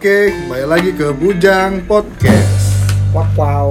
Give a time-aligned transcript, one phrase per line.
[0.00, 2.72] Oke, kembali lagi ke Bujang Podcast.
[3.12, 3.70] Wow, wow.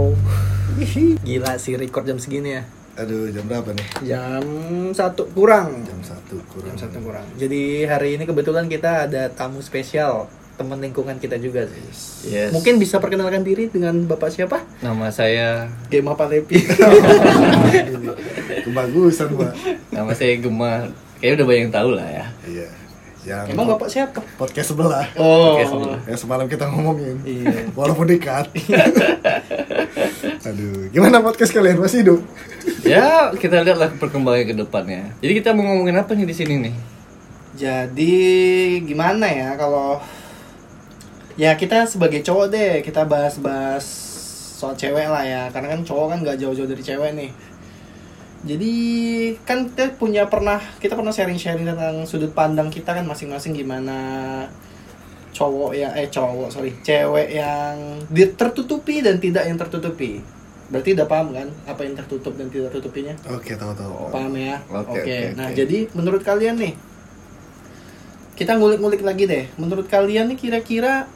[1.25, 2.69] Gila sih record jam segini ya.
[3.01, 4.05] Aduh, jam berapa nih?
[4.05, 4.45] Jam
[4.93, 5.89] satu kurang.
[5.89, 6.69] Jam satu kurang.
[6.69, 7.25] Jam satu kurang.
[7.33, 11.81] Jadi hari ini kebetulan kita ada tamu spesial teman lingkungan kita juga sih.
[12.29, 12.53] Yes.
[12.53, 14.61] Mungkin bisa perkenalkan diri dengan bapak siapa?
[14.85, 16.61] Nama saya Game apa Lepi?
[18.69, 19.53] Kebagusan, Pak.
[19.89, 20.93] nama saya Gema.
[21.17, 22.25] Kayaknya udah banyak yang tahu lah ya.
[22.45, 22.78] Iya.
[23.29, 24.25] Yang Emang bapak siapa?
[24.41, 25.05] podcast sebelah.
[25.13, 25.53] Oh.
[25.53, 25.99] Oke, sebelah.
[26.09, 27.21] Yang semalam kita ngomongin.
[27.21, 27.69] Iya.
[27.77, 28.49] Walaupun dekat.
[30.49, 31.77] Aduh, gimana podcast kalian?
[31.77, 32.25] Masih hidup?
[32.81, 35.13] Ya, kita lihatlah perkembangan ke depannya.
[35.21, 36.75] Jadi kita mau ngomongin apa nih di sini nih?
[37.53, 38.15] Jadi
[38.89, 40.01] gimana ya kalau
[41.37, 43.85] ya kita sebagai cowok deh kita bahas-bahas
[44.57, 47.29] soal cewek lah ya karena kan cowok kan nggak jauh-jauh dari cewek nih.
[48.39, 48.73] Jadi
[49.43, 53.97] kan kita punya pernah kita pernah sharing-sharing tentang sudut pandang kita kan masing-masing gimana
[55.35, 58.01] cowok ya eh cowok sorry cewek yang
[58.39, 60.23] tertutupi dan tidak yang tertutupi.
[60.69, 63.17] Berarti udah paham kan apa yang tertutup dan tidak tertutupinya?
[63.33, 64.13] Oke, tahu-tahu.
[64.13, 64.61] Paham ya?
[64.69, 65.57] Oke, oke, Nah, oke.
[65.57, 66.73] jadi menurut kalian nih
[68.39, 69.45] kita ngulik-ngulik lagi deh.
[69.59, 71.11] Menurut kalian nih kira-kira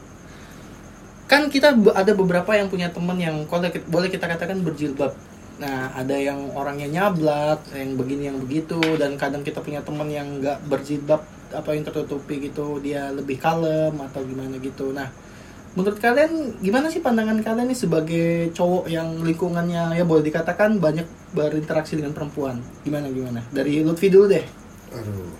[1.24, 3.48] kan kita ada beberapa yang punya teman yang
[3.88, 5.16] boleh kita katakan berjilbab.
[5.54, 10.42] Nah, ada yang orangnya nyablat, yang begini yang begitu dan kadang kita punya teman yang
[10.42, 11.22] nggak berjilbab
[11.54, 14.90] apa yang tertutupi gitu, dia lebih kalem atau gimana gitu.
[14.90, 15.06] Nah,
[15.74, 21.06] menurut kalian gimana sih pandangan kalian nih sebagai cowok yang lingkungannya ya boleh dikatakan banyak
[21.34, 24.46] berinteraksi dengan perempuan gimana gimana dari Lutfi dulu deh
[24.94, 25.34] Aduh.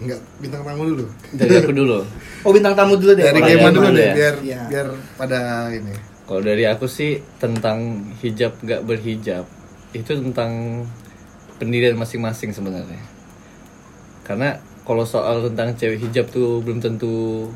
[0.00, 1.04] Enggak, bintang tamu dulu.
[1.36, 1.98] Dari aku dulu.
[2.40, 4.14] oh bintang tamu dulu deh Dari Gema dulu deh, ya?
[4.16, 4.60] biar Iya.
[4.70, 4.86] biar
[5.18, 5.92] pada ini.
[6.30, 9.50] Kalau dari aku sih tentang hijab nggak berhijab
[9.90, 10.86] itu tentang
[11.58, 13.02] pendirian masing-masing sebenarnya.
[14.22, 14.54] Karena
[14.86, 17.50] kalau soal tentang cewek hijab tuh belum tentu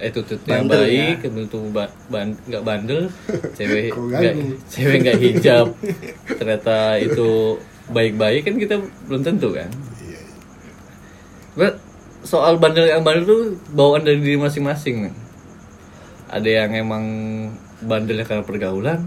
[0.00, 3.12] attitude yang Bandel baik, belum tentu ba- ban- nggak bandel,
[3.60, 4.52] cewek nggak ganggu?
[4.66, 5.66] cewek nggak hijab
[6.40, 7.60] ternyata itu
[7.92, 9.68] baik-baik kan kita belum tentu kan.
[10.00, 10.20] Iya.
[11.52, 11.74] But,
[12.24, 13.42] soal bandel yang bandel tuh
[13.76, 15.12] bawaan dari diri masing-masing.
[16.32, 17.04] Ada yang emang
[17.84, 19.00] bandelnya karena pergaulan,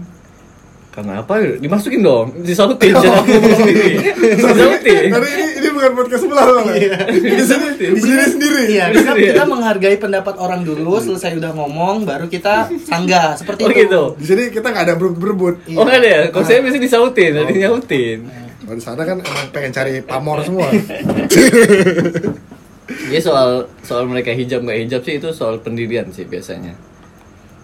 [0.88, 1.58] karena apa?
[1.58, 3.86] Dimasukin dong, disautin jangan aku ngomong sendiri.
[4.34, 5.02] Disautin.
[5.10, 6.64] Karena ini ini bukan podcast sebelah malah.
[7.12, 8.60] Di sini berdiri sendiri.
[8.68, 9.24] Iya, kita, Iya.
[9.30, 13.78] kita menghargai pendapat orang dulu, selesai udah ngomong, baru kita sanggah seperti Oh itu.
[13.84, 14.02] gitu.
[14.16, 15.54] Di sini kita nggak ada berebut-berebut.
[15.74, 16.20] Oh nggak ada ya?
[16.30, 18.18] Kalau saya biasanya disautin, yang nyautin.
[18.58, 20.66] Kalau di sana kan emang pengen cari pamor semua.
[23.08, 26.72] Jadi soal soal mereka hijab nggak hijab sih itu soal pendirian sih biasanya.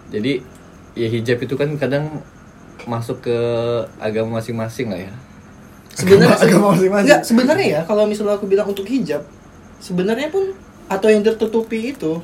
[0.09, 0.37] Jadi
[0.95, 2.23] ya hijab itu kan kadang
[2.83, 3.37] masuk ke
[3.97, 5.13] agama masing-masing lah ya.
[5.91, 7.05] Sebenarnya Agama- agama masing-masing.
[7.07, 9.23] Enggak, sebenarnya ya kalau misalnya aku bilang untuk hijab,
[9.77, 10.51] sebenarnya pun
[10.85, 12.19] atau yang tertutupi itu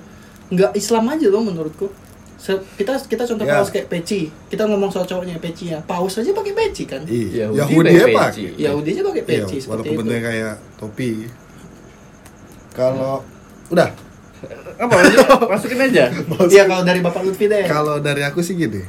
[0.48, 1.88] nggak Islam aja loh menurutku.
[2.36, 4.28] Se- kita kita contoh paus kayak peci.
[4.50, 5.80] Kita ngomong soal cowoknya peci ya.
[5.80, 7.06] Paus aja pakai peci kan.
[7.06, 7.48] Iya.
[7.48, 8.28] Yahudi Yahudi pakai ya pak.
[8.28, 8.44] peci.
[8.58, 10.00] Yahudi aja pakai Iya, peci seperti walaupun itu.
[10.02, 11.12] bentuknya kayak topi.
[12.72, 13.14] Kalau
[13.68, 13.90] udah,
[14.82, 14.96] Apa?
[15.54, 16.10] Masukin aja.
[16.50, 17.66] Iya kalau dari Bapak Lutfi deh.
[17.70, 18.82] kalau dari aku sih gini.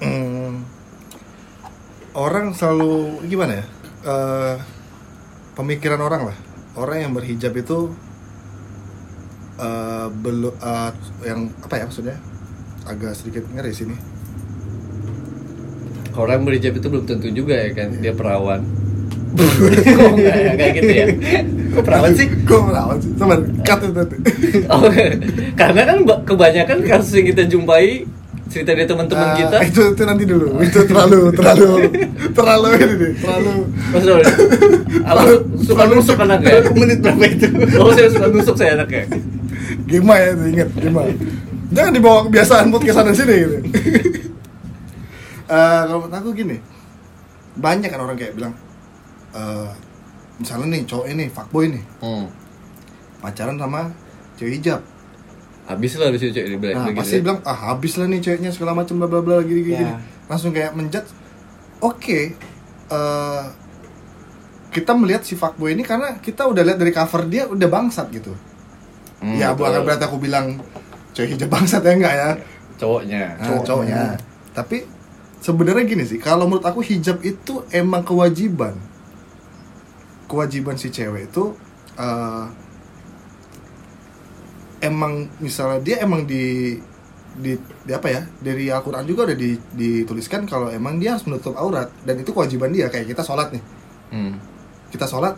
[0.00, 0.52] hmm,
[2.16, 3.64] orang selalu gimana ya?
[4.06, 4.54] Eh,
[5.56, 6.38] pemikiran orang lah.
[6.76, 7.92] Orang yang berhijab itu
[9.56, 10.92] eh belum eh,
[11.24, 12.16] yang apa ya maksudnya?
[12.88, 13.96] Agak sedikit ngeri sini.
[16.16, 18.64] Orang berhijab itu belum tentu juga ya kan, dia perawan.
[19.36, 20.52] Kok enggak ya?
[20.54, 21.06] Kayak gitu ya?
[21.70, 22.26] Kok perawan sih?
[22.42, 23.10] Kok perawan sih?
[23.14, 24.16] Sabar, cut itu nanti.
[24.66, 24.82] Oh,
[25.54, 28.04] karena kan ba- kebanyakan kasus yang kita jumpai
[28.46, 30.46] cerita dari teman-teman Ah, kita itu itu nanti dulu.
[30.60, 31.70] Itu terlalu terlalu
[32.30, 33.52] terlalu ini nih, terlalu
[33.90, 34.22] Mas Dol,
[35.02, 37.46] aku su- suka nusuk anaknya menit berapa itu?
[37.76, 39.02] Oh saya suka nusuk saya anaknya
[39.84, 41.02] Gema ya, ingat Gema.
[41.68, 43.56] Jangan dibawa kebiasaan podcast sana sini gitu.
[45.46, 46.56] Eh, kalau menurut aku gini,
[47.54, 48.54] banyak kan orang kayak bilang,
[49.36, 49.68] eh,
[50.40, 52.26] misalnya nih cowok ini fuckboy nih hmm.
[53.20, 53.92] pacaran sama
[54.36, 54.80] cewek hijab.
[55.66, 57.22] Habis lah habis itu cewek dibilang Nah, pasti ya.
[57.26, 59.82] bilang ah habis lah nih ceweknya segala macam bla bla bla gini gini.
[59.82, 59.98] Ya.
[60.30, 61.04] Langsung kayak menjat.
[61.82, 62.32] Oke,
[62.88, 63.42] eh,
[64.70, 68.32] kita melihat si fuckboy ini karena kita udah lihat dari cover dia udah bangsat gitu.
[69.16, 70.60] Hmm, ya bukan berarti aku bilang
[71.16, 72.28] cewek hijab bangsat ya enggak ya.
[72.76, 74.00] Cowoknya Nah, cowoknya.
[74.52, 74.84] Tapi
[75.40, 78.76] sebenarnya gini sih, kalau menurut aku hijab itu emang kewajiban.
[80.26, 81.54] Kewajiban si cewek itu
[81.96, 82.44] eh,
[84.80, 86.76] emang misalnya dia emang di
[87.36, 87.52] di,
[87.84, 91.92] di apa ya dari Al-Quran juga udah di- dituliskan kalau emang dia harus menutup aurat
[92.02, 93.62] dan itu kewajiban dia kayak kita sholat nih.
[94.06, 94.38] Hmm.
[94.86, 95.34] kita sholat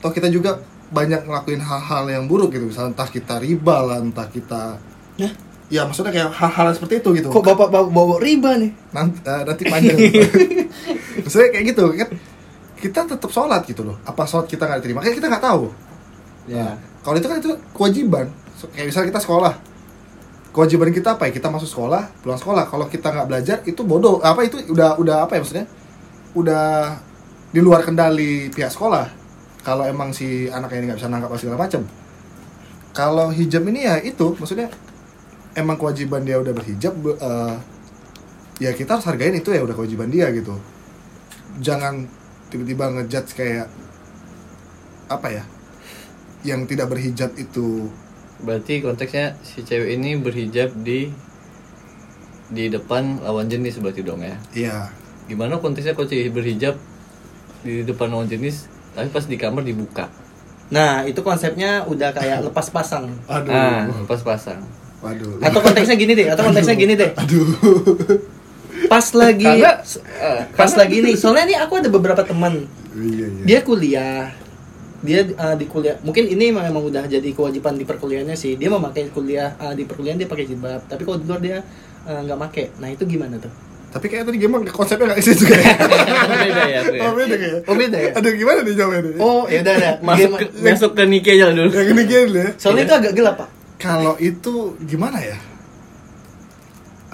[0.00, 0.56] toh kita juga
[0.88, 4.80] banyak ngelakuin hal-hal yang buruk gitu misalnya entah kita riba lah entah kita
[5.18, 5.28] Nah,
[5.68, 7.28] ya maksudnya kayak hal-hal seperti itu gitu.
[7.28, 8.70] Kok bapak bawa, bawa riba nih?
[8.88, 9.98] nanti, eh, nanti panjang.
[11.26, 12.08] Maksudnya kayak gitu kan
[12.78, 13.96] kita tetap sholat gitu loh.
[14.06, 15.00] Apa sholat kita nggak diterima?
[15.02, 15.64] Kayak kita nggak tahu.
[16.48, 16.80] Ya.
[17.04, 18.26] kalau itu kan itu kewajiban.
[18.72, 19.54] Kayak misalnya kita sekolah.
[20.54, 21.32] Kewajiban kita apa ya?
[21.36, 22.64] Kita masuk sekolah pulang sekolah.
[22.70, 24.22] Kalau kita nggak belajar itu bodoh.
[24.24, 24.62] Apa itu?
[24.72, 25.66] Udah udah apa ya maksudnya?
[26.32, 26.96] Udah
[27.52, 29.06] di luar kendali pihak sekolah.
[29.62, 31.84] Kalau emang si anak ini nggak bisa nangkap segala macam
[32.98, 34.66] kalau hijab ini ya itu maksudnya
[35.54, 37.54] emang kewajiban dia udah berhijab be- eh,
[38.58, 40.58] ya kita harus hargain itu ya udah kewajiban dia gitu.
[41.62, 42.10] Jangan
[42.48, 43.68] tiba-tiba ngejudge kayak
[45.08, 45.44] apa ya
[46.44, 47.88] yang tidak berhijab itu
[48.38, 51.10] Berarti konteksnya si cewek ini berhijab di
[52.48, 54.38] di depan lawan jenis berarti dong ya.
[54.54, 54.76] iya
[55.26, 56.78] Gimana konteksnya kalau cewek berhijab
[57.66, 60.06] di depan lawan jenis tapi pas di kamar dibuka.
[60.70, 63.10] Nah, itu konsepnya udah kayak lepas pasang.
[63.26, 64.62] aduh Ah, pas pasang.
[65.02, 67.10] waduh Atau konteksnya gini deh, atau konteksnya gini deh.
[67.18, 67.46] aduh
[68.88, 72.64] Pas lagi Karena eh, pas lagi nih, soalnya nih aku ada beberapa teman.
[72.96, 73.44] Iya iya.
[73.44, 74.32] Dia kuliah.
[74.98, 76.00] Dia uh, di kuliah.
[76.02, 78.56] Mungkin ini memang, memang udah jadi kewajiban di perkuliahannya sih.
[78.56, 80.88] Dia memakai kuliah uh, di perkuliahan dia pakai jilbab.
[80.88, 81.62] Tapi kalau di luar dia
[82.08, 83.52] uh, nggak pakai nah itu gimana tuh?
[83.88, 85.74] Tapi kayak tadi gimana konsepnya nggak isi juga ya?
[86.44, 87.02] Beda ya tuh ya.
[87.08, 88.10] oh beda kayak oh beda ya?
[88.20, 89.14] Aduh gimana nih jawabnya nih?
[89.16, 91.70] Oh ya udah ada Masuk ke, masuk ke Niki aja dulu.
[91.72, 92.48] yang ini gini ya?
[92.60, 93.48] Soalnya itu agak gelap pak.
[93.80, 95.38] Kalau itu gimana ya?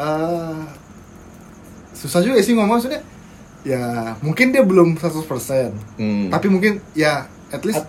[0.03, 0.63] Eh
[2.05, 3.01] susah juga sih ngomong maksudnya
[3.65, 3.81] ya
[4.21, 5.25] mungkin dia belum 100%
[5.97, 6.29] Hmm.
[6.29, 7.89] tapi mungkin ya at least At-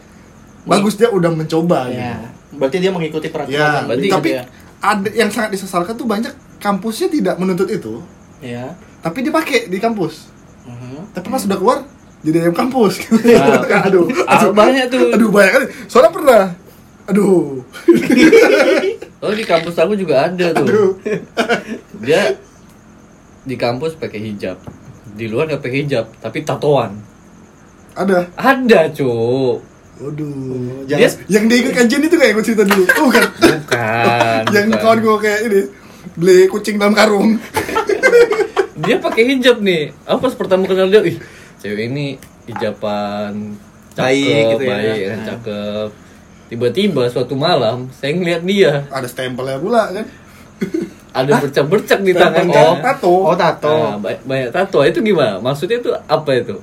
[0.64, 2.16] bagus dia udah mencoba ya.
[2.16, 2.28] gitu.
[2.56, 4.44] Berarti dia mengikuti ya peraturan berarti tapi ya.
[4.80, 8.00] ada yang sangat disesalkan tuh banyak kampusnya tidak menuntut itu.
[8.40, 8.72] Ya.
[9.00, 10.32] Tapi dia pakai di kampus.
[10.64, 11.14] Mhm.
[11.14, 11.80] tapi pas udah keluar
[12.22, 13.06] jadi ayam kampus.
[13.36, 13.86] Ah.
[13.86, 15.12] aduh Ah, banyak tuh.
[15.12, 15.66] aduh banyak kali.
[15.86, 16.44] Soalnya pernah.
[17.06, 17.62] Aduh.
[19.18, 20.66] Oh di kampus aku juga ada tuh.
[20.66, 20.90] aduh.
[22.00, 22.38] Dia
[23.46, 24.58] di kampus pakai hijab.
[25.08, 26.98] Di luar nggak pakai hijab, tapi tatoan.
[27.94, 29.64] ada Ada, Cuk.
[29.96, 30.84] Waduh.
[30.84, 32.84] Jangan- Dia Yang dia ikut kajian itu kayak gue cerita dulu.
[32.84, 33.24] Oh, bukan.
[33.40, 34.42] bukan.
[34.54, 34.82] yang bukan.
[34.84, 35.62] kawan gue kayak ini
[36.14, 37.40] beli kucing dalam karung.
[38.78, 39.96] Dia pakai hijab nih.
[40.04, 41.16] Aku pas pertama kenal dia, ih,
[41.58, 43.56] cewek ini hijaban
[43.90, 44.70] cakep, Baik gitu ya.
[44.70, 45.26] baik, kan, Nah.
[45.26, 45.90] cakep.
[46.46, 50.06] Tiba-tiba suatu malam saya ngeliat dia Ada stempelnya pula kan.
[51.12, 52.84] Ada bercak-bercak di Stempel tangannya.
[52.84, 53.14] tato.
[53.24, 55.40] oh tato Nah, ba- banyak tato itu gimana?
[55.40, 56.60] Maksudnya itu apa itu?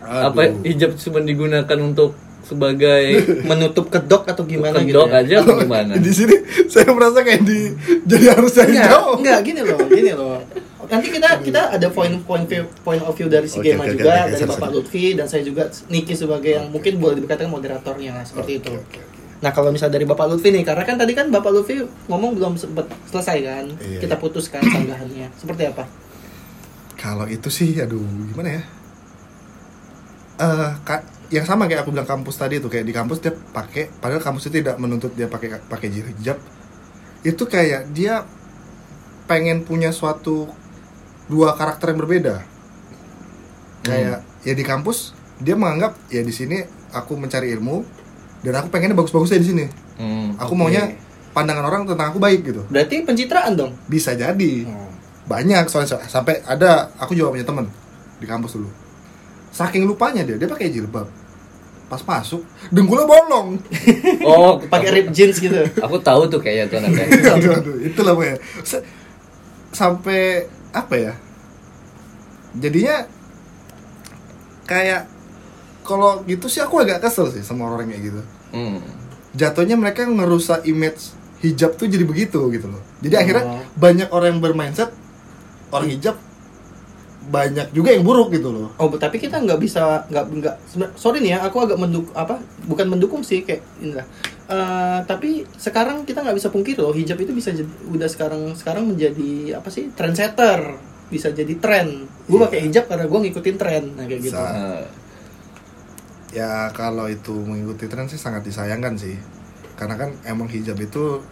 [0.00, 0.28] Aduh.
[0.28, 5.20] Apa hijab cuma digunakan untuk sebagai menutup kedok atau gimana gitu kedok ya?
[5.20, 5.92] aja atau gimana?
[6.04, 6.36] Di sini
[6.66, 7.70] saya merasa kayak di
[8.02, 9.16] jadi harus saya Enggak, jawab.
[9.16, 10.36] enggak gini loh, gini loh.
[10.84, 13.96] Nanti kita kita ada point point view, point of view dari si Oke, Gema oke,
[13.96, 14.74] juga oke, dari sorry, Bapak sorry.
[14.76, 18.68] Lutfi dan saya juga Niki sebagai yang mungkin boleh dikatakan moderatornya seperti itu.
[18.70, 19.13] Oke, oke, oke.
[19.44, 22.56] Nah kalau misalnya dari Bapak Lutfi nih, karena kan tadi kan Bapak Lutfi ngomong belum
[22.56, 25.28] sempat selesai kan, Iya, kita putuskan sanggahannya.
[25.36, 25.84] Seperti apa?
[26.96, 28.00] Kalau itu sih aduh
[28.32, 28.62] gimana ya?
[30.40, 33.92] Eh ka- yang sama kayak aku bilang kampus tadi tuh kayak di kampus dia pakai
[34.00, 36.40] padahal kampus itu tidak menuntut dia pakai pakai hijab.
[37.20, 38.24] Itu kayak dia
[39.28, 40.48] pengen punya suatu
[41.28, 42.36] dua karakter yang berbeda.
[43.84, 48.03] Kayak ya di kampus dia menganggap ya di sini aku mencari ilmu
[48.44, 49.64] dan aku pengennya bagus-bagusnya di sini.
[49.96, 50.36] Hmm.
[50.36, 50.60] Aku Oke.
[50.60, 50.92] maunya
[51.32, 52.62] pandangan orang tentang aku baik gitu.
[52.68, 53.72] Berarti pencitraan dong.
[53.84, 54.52] Bisa jadi
[55.24, 57.64] banyak soalnya so- sampai ada aku juga punya temen
[58.14, 58.68] di kampus dulu
[59.48, 61.08] saking lupanya dia dia pakai jilbab
[61.86, 63.56] pas masuk dengkulnya bolong
[64.28, 65.64] Oh, Pakai rib jeans gitu.
[65.80, 67.06] Aku tahu tuh kayaknya tuh anaknya.
[67.30, 68.84] aduh aduh itulah pokoknya Sa-
[69.70, 71.12] sampai apa ya
[72.52, 73.08] jadinya
[74.64, 75.08] kayak
[75.80, 78.20] kalau gitu sih aku agak kesel sih sama orang kayak gitu
[78.54, 78.78] Hmm.
[79.32, 83.60] jatuhnya mereka ngerusak image hijab tuh jadi begitu gitu loh jadi akhirnya Oh.
[83.74, 84.94] banyak orang yang bermindset
[85.68, 86.14] orang hijab
[87.24, 90.54] banyak juga yang buruk gitu loh Oh, tapi kita nggak bisa nggak nggak
[90.94, 94.04] sorry nih ya, aku agak menduk apa bukan mendukung sih kayak inilah.
[94.44, 98.84] Eh, tapi sekarang kita nggak bisa pungkiri loh hijab itu bisa jadi, udah sekarang sekarang
[98.86, 100.76] menjadi apa sih trendsetter
[101.08, 102.04] bisa jadi tren.
[102.28, 102.44] Gue Iya.
[102.44, 104.36] pakai hijab karena gue ngikutin tren, nah kayak gitu.
[104.36, 104.84] Bisa.
[106.34, 109.14] Ya kalau itu mengikuti tren sih sangat disayangkan sih.
[109.78, 111.22] Karena kan emang hijab itu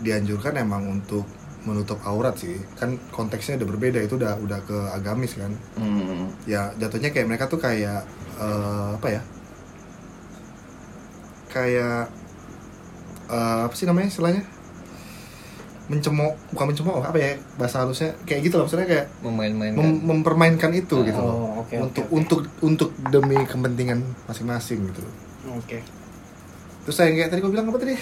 [0.00, 1.28] dianjurkan emang untuk
[1.68, 2.56] menutup aurat sih.
[2.80, 5.52] Kan konteksnya udah berbeda itu udah udah ke agamis kan.
[5.76, 6.32] Hmm.
[6.48, 8.00] ya jatuhnya kayak mereka tuh kayak
[8.40, 9.22] eh, apa ya?
[11.52, 12.08] Kayak
[13.28, 14.57] eh, apa sih namanya istilahnya
[15.88, 19.80] mencemooh bukan mencemooh apa ya bahasa halusnya kayak gitu loh maksudnya kayak memain-mainkan.
[19.80, 22.12] mem- mempermainkan itu gitu loh Oh, oke, untuk oke.
[22.14, 25.00] untuk untuk demi kepentingan masing-masing gitu
[25.50, 25.80] Oke.
[26.84, 27.96] terus saya kayak tadi gue bilang apa tadi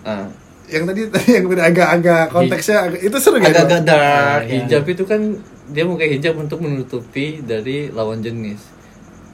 [0.00, 0.30] Ah,
[0.66, 3.50] yang tadi tadi yang beda agak-agak konteksnya agak, itu seru gak?
[3.50, 3.86] agak-agak Bang?
[3.88, 4.54] dark Nah, ya.
[4.56, 5.20] hijab itu kan
[5.66, 8.62] dia pakai hijab untuk menutupi dari lawan jenis.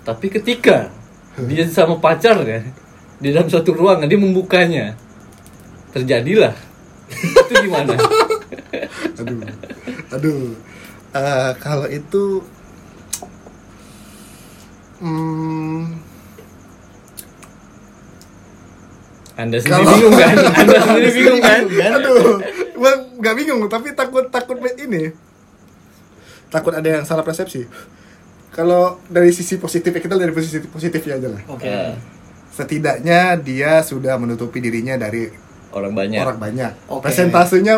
[0.00, 0.88] Tapi ketika
[1.38, 2.64] dia sama pacarnya
[3.18, 4.96] di dalam suatu ruangan dia membukanya,
[5.90, 6.56] terjadilah.
[7.52, 7.92] Itu gimana?
[9.20, 9.40] aduh
[10.10, 10.44] aduh.
[11.12, 12.40] Eh, kalau itu
[15.04, 16.00] hmm,
[19.36, 20.34] Anda sendiri Kalau- bingung kan?
[20.64, 21.62] Anda sendiri bingung kan?
[21.68, 22.40] aduh
[22.76, 25.12] gua nggak bingung tapi takut takut ini.
[26.48, 27.64] Takut ada yang salah persepsi.
[28.52, 31.42] Kalau dari sisi positifnya kita dari sisi positifnya aja lah.
[31.48, 31.64] Oke.
[31.64, 31.96] Ya,
[32.52, 35.32] setidaknya dia sudah menutupi dirinya dari
[35.72, 36.20] orang banyak.
[36.20, 37.02] orang banyak Oke.
[37.04, 37.74] persentasenya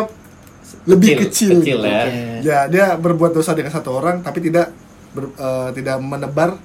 [0.85, 2.01] lebih kecil, kecil ya.
[2.03, 2.21] Oke.
[2.41, 4.69] ya dia berbuat dosa dengan satu orang tapi tidak
[5.11, 6.57] ber- eh, tidak menebar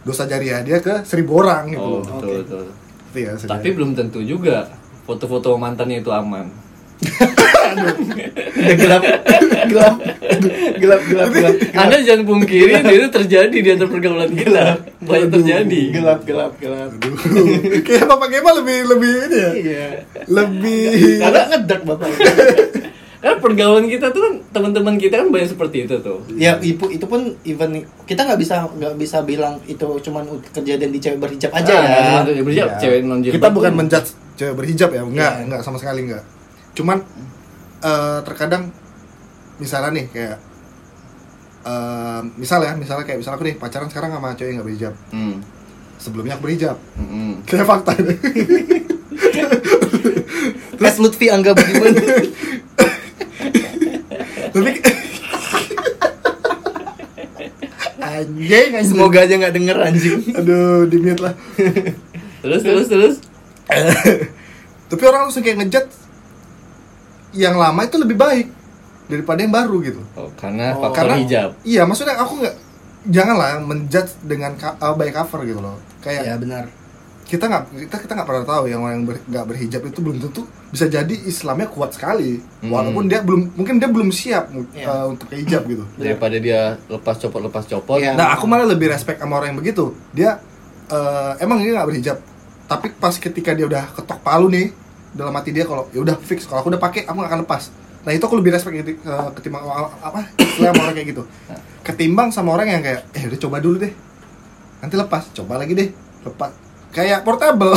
[0.00, 2.64] dosa jariah dia ke seribu orang gitu Oh, betul betul.
[3.10, 3.32] Itu ya.
[3.36, 4.70] Tapi belum tentu juga
[5.02, 6.46] foto-foto mantannya itu aman.
[7.72, 7.94] udah
[8.74, 9.02] gelap
[9.66, 9.94] gelap
[10.76, 14.64] gelap gelap gelap Anda jangan pungkiri itu terjadi di antara pergaulan kita.
[15.00, 15.34] Banyak Aduh.
[15.36, 15.80] terjadi.
[15.92, 17.14] gelap gelap gelap Aduh.
[17.82, 19.86] kayak bapak Kemal lebih lebih ini ya iya
[20.26, 20.84] lebih
[21.20, 22.08] agak ngedark bapak
[23.20, 26.24] Kan pergaulan kita tuh kan teman-teman kita kan banyak seperti itu tuh.
[26.32, 30.96] ya itu itu pun even kita nggak bisa nggak bisa bilang itu cuman kejadian di
[30.98, 32.80] cewek berhijab aja Ah, ya nggak berhijab, Iya.
[32.80, 35.44] cewek non kita bukan menjudge cewek berhijab ya enggak Iya.
[35.44, 36.24] enggak sama sekali enggak
[36.72, 37.04] cuman
[37.80, 38.72] eh, terkadang
[39.60, 40.38] misalnya nih kayak
[41.66, 44.94] eh, misal ya misalnya kayak misalnya aku nih pacaran sekarang sama cewek yang nggak berhijab.
[45.12, 45.36] Hmm.
[46.00, 46.76] sebelumnya aku berhijab.
[46.96, 47.32] Mm-mm.
[47.48, 48.14] kayak fakta ini.
[50.80, 52.32] Mas Lutfi Angga Budiman tapi
[58.20, 58.92] anjing anjing.
[58.92, 60.20] Semoga aja nggak denger anjing.
[60.36, 61.34] Aduh di mute lah.
[62.40, 63.14] Terus terus terus.
[64.88, 65.86] tapi orang langsung kayak ngejat
[67.32, 68.46] yang lama itu lebih baik
[69.06, 71.50] daripada yang baru gitu Oh, karena Oh, faktor karena- hijab.
[71.62, 72.56] iya maksudnya aku nggak
[73.06, 76.64] janganlah menjudge dengan uh, by cover gitu loh kayak ya benar
[77.24, 80.18] kita nggak kita kita nggak pernah tahu yang orang yang ber- nggak berhijab itu belum
[80.20, 82.68] tentu bisa jadi Islamnya kuat sekali Hmm.
[82.68, 85.06] walaupun dia belum mungkin dia belum siap uh, Iya.
[85.06, 87.96] untuk ke hijab gitu Daripada dia lepas copot lepas copot.
[87.96, 88.12] Iya.
[88.12, 90.42] nah aku malah lebih respect sama orang yang begitu dia
[90.88, 92.18] uh, emang dia nggak berhijab
[92.66, 94.70] tapi pas ketika dia udah ketok palu nih
[95.14, 96.46] dalam hati dia kalau ya udah fix.
[96.46, 97.62] Kalau aku udah pakai aku nggak akan lepas.
[98.00, 99.62] Nah itu aku lebih respect keti- uh, ketimbang
[100.00, 101.22] apa istilah sama orang kayak gitu.
[101.84, 103.92] Ketimbang sama orang yang kayak eh udah coba dulu deh.
[104.80, 105.22] Nanti lepas.
[105.36, 105.88] Coba lagi deh.
[106.24, 106.52] Lepas.
[106.90, 107.70] Kayak portable.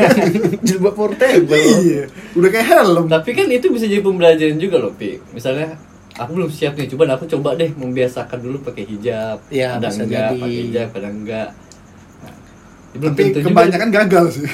[0.66, 1.58] Jilbab portable.
[1.58, 2.06] Iya.
[2.38, 3.06] Udah kayak helm.
[3.10, 5.18] Tapi kan itu bisa jadi pembelajaran juga loh, Pi.
[5.34, 5.74] Misalnya
[6.14, 9.42] aku belum siap nih, coba aku coba deh membiasakan dulu pakai hijab.
[9.50, 10.38] Iya, kadang bisa enggak, jadi.
[10.38, 11.48] pakai hijab, kadang enggak.
[12.22, 12.34] Nah,
[12.94, 13.48] belum tapi tentu juga.
[13.50, 14.46] kebanyakan gagal sih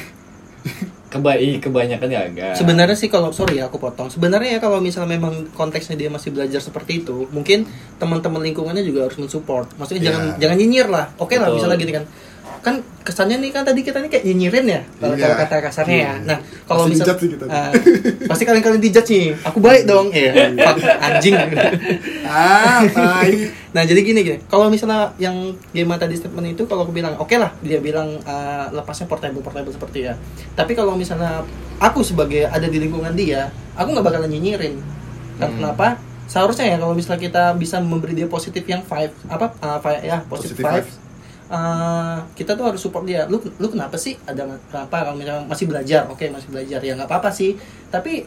[1.11, 2.55] Keba ih, kebanyakan ya agak.
[2.55, 4.07] Sebenarnya sih kalau sorry ya aku potong.
[4.07, 7.67] Sebenarnya ya kalau misalnya memang konteksnya dia masih belajar seperti itu, mungkin
[7.99, 9.67] teman-teman lingkungannya juga harus mensupport.
[9.75, 10.09] Maksudnya Iya.
[10.15, 11.07] jangan jangan nyinyir lah.
[11.19, 11.57] Oke lah Betul.
[11.59, 12.05] misalnya gini kan.
[12.61, 16.03] Kan kesannya nih kan tadi kita nih kayak nyinyirin ya kalau kalau kata kasarnya ya.
[16.05, 16.13] Iya.
[16.29, 16.39] Nah,
[16.69, 17.33] kalau misal sih.
[17.49, 17.73] Ah,
[18.29, 19.27] pasti kalian-kalian dijudge nih.
[19.49, 20.13] Aku baik dong.
[20.13, 20.33] Iya.
[20.69, 21.35] Fuck, anjing.
[22.29, 23.33] ah tai
[23.75, 27.31] Nah jadi gini gini, kalau misalnya yang Gema tadi statement itu kalau aku bilang oke
[27.39, 30.19] lah dia bilang uh, lepasnya portable portable seperti ya.
[30.53, 31.47] Tapi kalau misalnya
[31.79, 34.75] aku sebagai ada di lingkungan dia, aku nggak bakalan nyinyirin.
[35.39, 35.57] Karena Hmm.
[35.57, 35.87] Kenapa?
[36.27, 40.19] Seharusnya ya kalau misalnya kita bisa memberi dia positif yang five apa uh, five, ya
[40.27, 40.85] positif Positive five.
[40.85, 40.95] vibes.
[41.51, 43.27] Uh, kita tuh harus support dia.
[43.27, 44.15] Lu lu kenapa sih?
[44.23, 46.07] Ada kenapa kalau misalnya masih belajar?
[46.07, 47.59] Oke masih belajar ya nggak apa-apa sih.
[47.87, 48.25] Tapi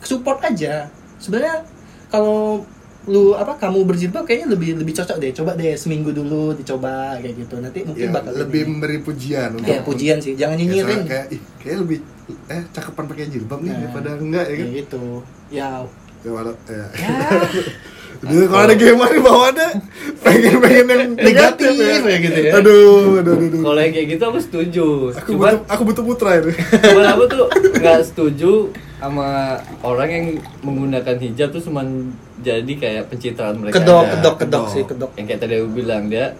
[0.00, 0.90] support aja.
[1.16, 1.62] Sebenarnya
[2.06, 2.66] kalau
[3.06, 7.38] lu apa kamu berjilbab kayaknya lebih lebih cocok deh coba deh seminggu dulu dicoba kayak
[7.38, 8.70] gitu nanti mungkin ya, bakal lebih ini.
[8.74, 11.98] memberi pujian untuk ya pujian sih jangan Ya, nyinyirin kayak ih kayak lebih
[12.50, 13.78] eh cakepan pakai jilbab nih Nah.
[13.78, 15.02] daripada enggak ya kan kayak gitu
[15.54, 15.68] ya
[16.26, 16.86] ya walau ya.
[18.18, 19.66] ya Aduh, kalau ada game di bawah ada
[20.18, 22.52] pengen pengen yang negatif, Negatif ya gitu ya.
[22.54, 23.60] Aduh, aduh, aduh, aduh.
[23.62, 24.86] Kalau yang kayak gitu aku setuju.
[25.14, 26.52] Aku Cuman butuh aku butuh putra ini.
[26.54, 27.44] cuman aku tuh
[27.80, 28.52] nggak setuju
[28.96, 29.28] sama
[29.80, 30.26] orang yang
[30.62, 34.12] menggunakan hijab tuh cuman jadi kayak pencitraan mereka kedok aja.
[34.14, 34.64] kedok kedok kedok.
[34.70, 36.32] sih kedok yang kayak tadi aku bilang dia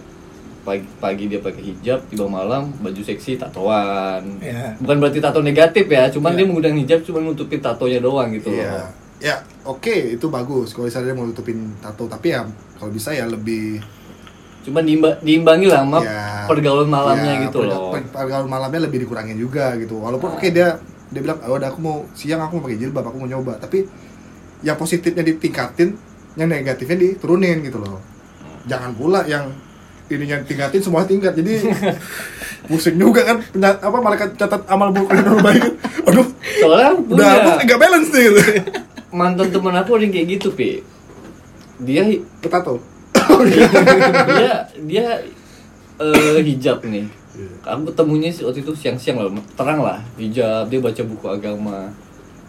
[0.63, 4.73] pagi pagi dia pakai hijab tiba malam baju seksi tatoan Ya.
[4.75, 6.35] bukan berarti tato negatif ya cuman Ya.
[6.35, 8.67] dia menggunakan hijab cuma nutupin tatonya doang gitu Iya.
[8.67, 12.45] loh Ya, oke, itu bagus kalau misalnya dia mau tutupin tato, tapi ya
[12.75, 13.81] kalau bisa ya lebih
[14.61, 18.81] cuman diimba- diimbangi lah sama ya, pergaulan malamnya ya, gitu perga- loh per- Pergaulan malamnya
[18.83, 19.97] lebih dikurangin juga gitu.
[19.97, 20.35] Walaupun Ah.
[20.35, 20.67] oke dia
[21.07, 23.87] dia bilang, "Oh, udah aku mau siang aku mau pakai jilbab, aku mau nyoba." Tapi
[24.59, 25.95] yang positifnya ditingkatin,
[26.35, 27.97] yang negatifnya diturunin gitu loh.
[28.65, 29.49] Jangan pula yang
[30.05, 31.31] ininya tingkatin semua tingkat.
[31.33, 31.63] Jadi
[32.67, 35.63] pusing juga kan penya- apa malaikat catat amal buruk dan baik.
[36.05, 36.27] Aduh,
[36.59, 38.41] soalnya Udah punya apa nggak balance nih gitu.
[39.13, 40.83] Mantan temen aku ada yang kayak gitu pi
[41.77, 42.03] dia
[42.41, 42.81] Potato.
[44.39, 45.05] dia dia
[46.01, 47.05] eh, hijab nih
[47.61, 51.93] aku ketemunya sih waktu itu siang-siang lah terang lah hijab dia baca buku agama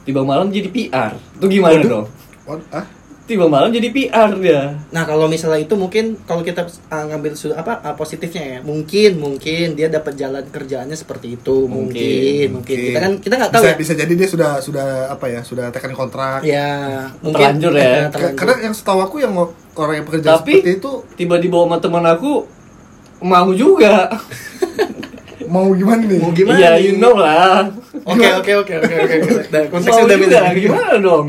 [0.08, 1.90] tiba malam jadi PR itu gimana Waduh.
[1.90, 2.06] dong
[2.48, 2.64] What?
[2.72, 2.86] Ah?
[3.28, 7.54] Tiba malam jadi PR dia Nah kalau misalnya itu mungkin kalau kita uh, ngambil sudut
[7.54, 12.98] apa uh, positifnya ya mungkin mungkin dia dapat jalan kerjaannya seperti itu mungkin mungkin, kita
[12.98, 13.76] kan kita nggak tahu bisa, ya.
[13.76, 18.08] bisa jadi dia sudah sudah apa ya sudah tekan kontrak Ya mungkin Terlanjur ya.
[18.08, 18.38] Ka- terlanjur.
[18.40, 19.32] karena yang setahu aku yang
[19.74, 22.48] orang yang bekerja Tapi- seperti itu tiba dibawa sama teman aku
[23.20, 24.08] mau juga
[25.48, 26.80] mau gimana nih Mau gimana iya nih?
[26.82, 27.68] you know lah
[28.04, 29.16] Oke oke oke oke oke.
[29.16, 29.58] oke.
[29.72, 30.40] Konteksnya udah beda.
[30.54, 31.26] gimana dong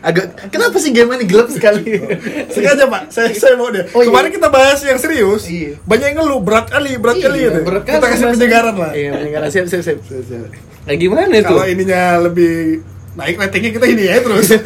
[0.00, 1.98] Agak kenapa sih game ini gelap sekali?
[2.52, 4.08] sengaja pak saya saya mau deh Oh, iya.
[4.08, 5.76] kemarin kita bahas yang serius Iya.
[5.82, 8.90] banyak yang ngeluh berat kali berat kali Iya, gitu berat kita kali kasih penyegaran lah
[8.90, 9.98] Iya penyegaran siap siap siap.
[10.82, 12.80] nah gimana itu kalau ininya lebih
[13.14, 14.48] naik ratingnya kita ini ya terus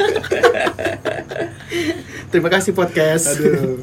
[2.29, 3.29] Terima kasih podcast.
[3.31, 3.77] aduh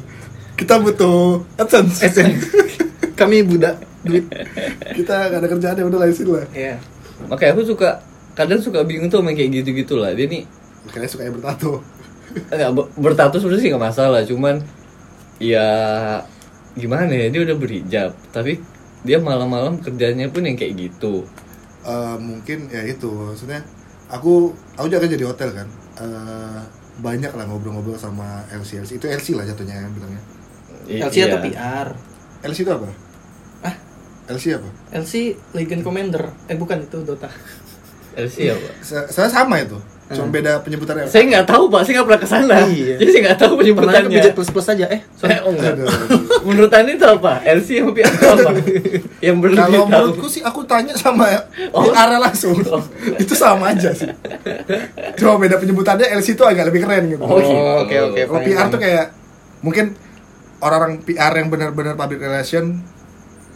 [0.53, 2.37] kita butuh adsense SN.
[3.19, 4.25] Kami budak duit.
[4.91, 6.75] kita gak ada kerjaan ya udah lah lah Iya.
[7.23, 8.01] makanya aku suka
[8.33, 10.41] kadang suka bingung tuh sama kayak gitu-gitu lah dia nih
[10.83, 11.81] makanya suka yang bertato
[12.31, 14.55] Enggak, be- bertato sebenarnya sih nggak masalah, cuman
[15.35, 15.67] ya
[16.73, 18.55] gimana ya dia udah berhijab, tapi
[19.03, 21.27] dia malam-malam kerjanya pun yang kayak gitu.
[21.81, 23.59] Eh, mungkin ya itu maksudnya
[24.07, 25.67] aku aku juga kan jadi hotel kan
[25.99, 26.61] Eh,
[26.97, 30.21] banyak lah ngobrol-ngobrol sama LC LC itu LC lah jatuhnya yang bilangnya
[30.87, 31.45] I- LC atau iya.
[31.45, 31.87] PR?
[32.41, 32.87] LC itu apa
[33.61, 33.75] Ah?
[34.31, 35.13] LC apa LC
[35.51, 36.31] Legend Commander.
[36.47, 37.27] Eh bukan itu Dota.
[38.15, 38.69] LC apa?
[38.79, 39.75] Sa- saya sama itu
[40.11, 40.33] cuma Hmm.
[40.33, 42.57] beda penyebutannya Saya nggak tahu pak, saya nggak pernah ke sana.
[42.65, 42.95] Iya.
[42.95, 44.09] Jadi saya nggak tahu Pernah ke penyebutannya.
[44.13, 44.85] budget plus plus aja.
[44.87, 45.31] Eh, sorry.
[45.31, 45.71] Eh, oh enggak.
[45.73, 45.87] Aduh.
[46.47, 47.33] Menurut anda itu apa?
[47.41, 48.49] LC PR itu apa?
[49.19, 51.25] yang perlu kalau menurutku sih aku tanya sama
[51.69, 51.85] Oh.
[51.85, 52.83] PR langsung Oh.
[53.13, 54.09] itu sama aja sih
[55.15, 57.53] cuma beda penyebutannya LC itu agak lebih keren gitu Oh, gitu.
[57.53, 58.21] oke oke.
[58.25, 58.71] kalau PR fine.
[58.71, 59.05] tuh kayak
[59.61, 59.85] mungkin
[60.57, 62.81] orang-orang PR yang benar-benar public relation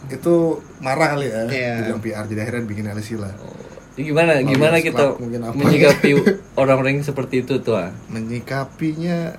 [0.06, 0.34] itu
[0.78, 1.72] marah kali ya Iya.
[1.84, 3.65] bilang PR jadi akhirnya bikin LC lah Jadi
[3.96, 5.04] gimana Public gimana kita
[5.56, 6.10] menyikapi
[6.60, 7.80] orang-orang seperti itu tuh?
[7.80, 7.88] ah?
[8.12, 9.32] menyikapinya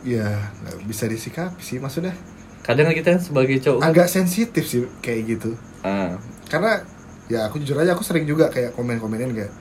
[0.00, 2.16] ya nggak bisa disikapi sih maksudnya
[2.60, 5.52] Kadang kita kan sebagai cowok kan, agak sensitif sih kayak gitu
[5.84, 6.16] ah,
[6.48, 6.80] karena
[7.28, 9.52] ya aku jujur aja aku sering juga kayak komen-komenin kayak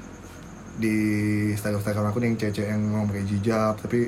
[0.80, 0.95] di
[1.52, 3.99] Instagram Instagram aku nih yang cewek-cewek yang ngomong kayak hijab tapi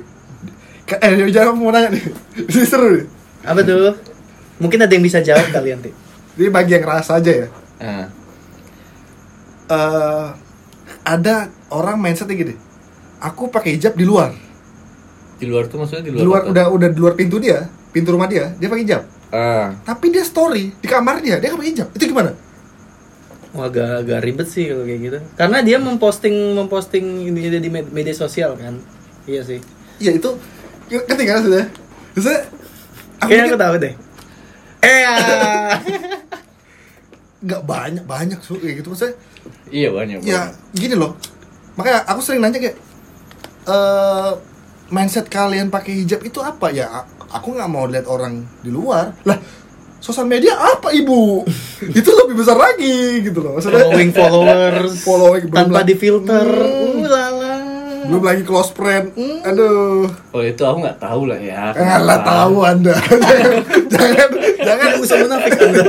[0.88, 2.04] eh jangan mau nanya nih
[2.48, 3.06] ini seru nih
[3.42, 3.92] Apa tuh?
[4.62, 5.90] Mungkin ada yang bisa jawab kalian, Ti.
[6.38, 7.46] ini bagi yang rasa aja ya
[7.82, 8.06] ah.
[9.72, 10.26] Eh
[11.02, 11.34] ada
[11.68, 12.54] orang mindsetnya gini
[13.18, 14.30] aku pakai hijab di luar
[15.34, 16.50] Di luar tuh maksudnya di di luar, luar apa?
[16.52, 19.72] udah udah di luar pintu dia pintu rumah dia dia pakai hijab Ah.
[19.82, 22.32] tapi dia story di kamar dia dia nggak pakai hijab itu gimana
[23.52, 25.18] Wah, agak agak ribet sih kalau kayak gitu.
[25.36, 28.80] Karena dia memposting memposting ini di med- media sosial kan.
[29.28, 29.60] Iya sih.
[30.00, 30.24] iya itu
[30.88, 31.68] ketika sudah
[32.16, 32.48] Maksudnya
[33.20, 33.92] aku Kayaknya aku tahu deh.
[34.80, 35.76] Eh, ah.
[37.42, 39.14] nggak banyak banyak su kayak gitu maksudnya
[39.68, 40.18] Iya banyak.
[40.22, 41.18] ya gini loh
[41.74, 42.76] makanya aku sering nanya kayak
[43.64, 44.32] eh
[44.88, 46.86] mindset kalian pakai hijab itu apa ya
[47.28, 49.38] aku nggak mau lihat orang di luar lah
[49.98, 51.42] sosial media apa ibu
[51.98, 56.46] itu lebih besar lagi gitu loh maksudnya following followers Following, tanpa lagi- difilter.
[56.46, 56.98] Hmm.
[56.98, 57.54] Uh, lala.
[58.02, 61.70] belum lagi close friend aduh Oh itu aku nggak tahu lah ya.
[61.70, 62.94] Ngalah tahu anda
[63.94, 64.28] jangan
[64.58, 65.84] jangan Nggak usah munafik Anda.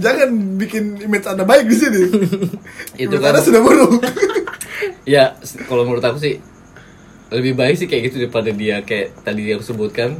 [0.00, 2.02] Jangan bikin image anda baik di sini
[2.98, 3.30] Itu Image kan.
[3.30, 4.00] anda sudah buruk
[5.06, 6.40] Ya kalau menurut aku sih
[7.28, 10.18] lebih baik sih kayak gitu daripada dia kayak tadi yang sebutkan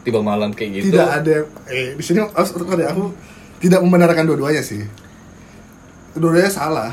[0.00, 0.94] tiba malam kayak gitu.
[0.94, 3.04] tidak ada yang- eh di sini harus aku aku
[3.58, 4.80] tidak membenarkan dua-duanya sih
[6.14, 6.92] dua-duanya salah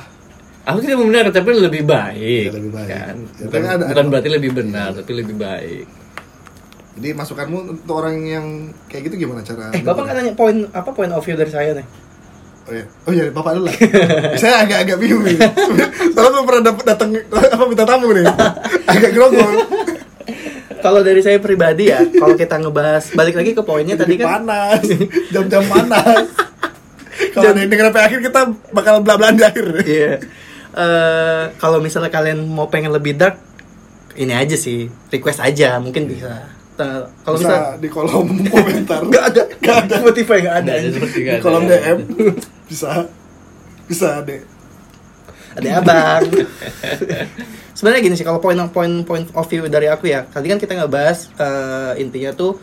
[0.65, 2.49] Aku tidak membenarkan tapi lebih baik.
[2.49, 2.89] Ya, lebih baik.
[2.89, 3.15] Kan?
[3.37, 5.85] Ya, Bukan, tapi ada- bukan ada- berarti lebih benar tapi lebih baik.
[6.95, 8.45] jadi masukanmu untuk orang yang
[8.87, 11.75] kayak gitu gimana cara Eh, Bapak nggak nanya poin apa poin of view dari saya
[11.75, 11.85] nih?
[12.65, 12.85] Oh iya.
[13.05, 13.75] Oh iya bapak dulu lah.
[14.41, 15.37] Saya agak-agak bingung nih
[16.13, 17.09] soalnya belum pernah dapet datang
[17.55, 18.25] apa minta tamu nih.
[18.89, 19.53] Agak grogol
[20.85, 24.45] Kalau dari saya pribadi ya, kalau kita ngebahas balik lagi ke poinnya tadi Jadi kan.
[24.45, 24.85] panas.
[25.33, 26.29] Jam-jam panas.
[27.33, 29.65] Kalau ada yang denger sampai akhir kita bakal bela-belaan di akhir.
[29.81, 30.11] Iya.
[30.75, 33.41] Eh, kalau misalnya kalian mau pengen lebih dark,
[34.13, 36.53] ini aja sih, request aja, mungkin bisa.
[36.75, 40.71] Nah, kalau bisa misalnya di kolom komentar nggak ada, nggak ada Spotify nggak ada.
[40.75, 41.43] Ada seperti di nggak ada.
[41.43, 41.99] kolom DM
[42.69, 42.89] bisa
[43.87, 44.41] bisa deh
[45.55, 46.27] Ada abang.
[47.71, 50.75] Sebenarnya gini sih, kalau poin poin point of view dari aku ya, tadi kan kita
[50.75, 52.59] nggak bahas eh, intinya tuh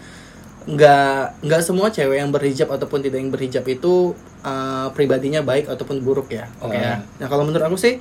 [0.68, 4.12] nggak nggak semua cewek yang berhijab ataupun tidak yang berhijab itu
[4.44, 7.00] eh, pribadinya baik ataupun buruk ya, oke ya.
[7.00, 7.16] Ah.
[7.16, 7.96] Nah kalau menurut aku sih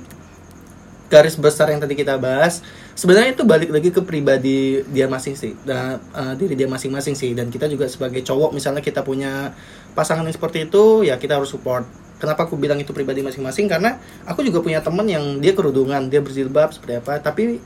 [1.12, 2.64] garis besar yang tadi kita bahas
[2.96, 7.36] sebenarnya itu balik lagi ke pribadi dia masing sih dan eh, diri dia masing-masing sih.
[7.36, 9.52] Dan kita juga sebagai cowok misalnya kita punya
[9.92, 11.84] pasangan yang seperti itu ya kita harus support.
[12.16, 13.66] Kenapa aku bilang itu pribadi masing-masing?
[13.68, 17.20] Karena aku juga punya teman yang dia kerudungan dia berjilbab seperti apa.
[17.20, 17.60] Tapi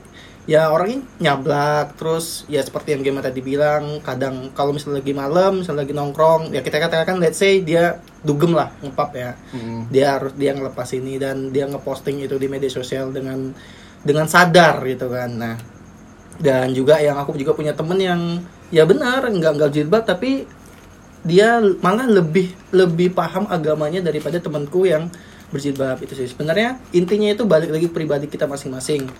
[0.47, 5.59] ya orangnya nyablak terus ya seperti yang Gemma tadi bilang kadang kalau misalnya lagi malam
[5.59, 9.35] misalnya lagi nongkrong ya kita katakan let's say dia dugem lah ngepap ya.
[9.51, 9.91] Mm.
[9.91, 13.51] dia harus dia ngelepas ini dan dia ngeposting itu di media sosial dengan
[14.07, 15.35] dengan sadar gitu kan.
[15.35, 15.55] Nah
[16.39, 18.21] dan juga yang aku juga punya temen yang
[18.71, 20.47] ya benar nggak nggak jilbab tapi
[21.27, 25.11] dia malah lebih lebih paham agamanya daripada temanku yang
[25.51, 26.31] berjilbab itu sih.
[26.31, 29.11] Sebenarnya intinya itu balik lagi pribadi kita masing-masing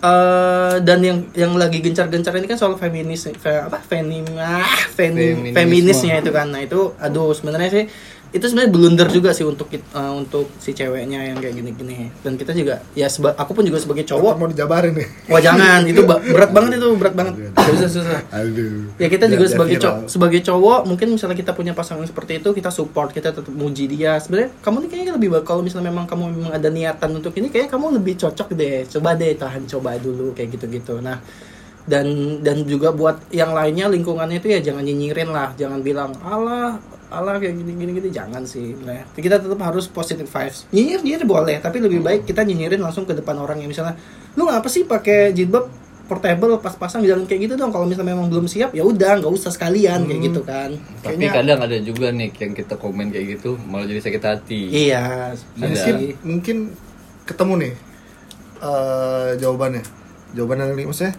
[0.00, 3.78] eh dan yang yang lagi gencar-gencar ini kan soal feminis fe- apa?
[3.80, 5.20] Fenim ah, femi-
[5.52, 6.48] feminisnya itu kan.
[6.48, 7.84] Nah itu aduh sebenarnya sih
[8.30, 12.14] itu sebenarnya blunder juga sih untuk eh, untuk si ceweknya yang kayak gini-gini.
[12.22, 15.08] Dan kita juga ya seba- aku pun juga sebagai cowok mau dijabarin nih.
[15.26, 15.82] Wah jangan.
[15.82, 17.34] Itu berat banget itu berat banget.
[17.58, 18.20] Susah susah.
[18.30, 18.94] Aduh.
[18.96, 22.54] Ya kita juga Biar- sebagai cowok sebagai cowok mungkin misalnya kita punya pasangan seperti itu
[22.54, 24.14] kita support kita tetap muji dia.
[24.16, 27.50] Sebenarnya kamu nih kayaknya lebih baik kalau misalnya memang kamu memang ada niatan untuk ini
[27.50, 28.86] kayaknya kamu lebih cocok deh.
[28.86, 31.18] Coba deh tahan coba dulu kayak gitu gitu nah
[31.80, 32.06] dan
[32.44, 35.50] dan juga buat yang lainnya lingkungannya itu ya jangan nyinyirin lah.
[35.58, 36.78] Jangan bilang Allah
[37.10, 40.70] Allah kayak gini gini gini jangan sih nah, kita tetap harus positive vibes.
[40.70, 43.98] Nyinyir nyinyir boleh tapi lebih baik kita nyinyirin langsung ke depan orang yang misalnya
[44.38, 45.66] lu ngapa sih pakai jilbab
[46.06, 47.70] portable pas-pasang jangan kayak gitu dong?
[47.70, 50.70] Kalau misalnya memang belum siap ya udah nggak usah sekalian kayak gitu kan.
[51.02, 54.60] Tapi Kayaknya- kadang ada juga nih yang kita komen kayak gitu malah jadi sakit hati.
[54.70, 56.56] iya mungkin mungkin
[57.26, 57.72] ketemu nih
[58.60, 59.82] eh jawabannya.
[60.30, 61.14] Jawaban dari maksudnya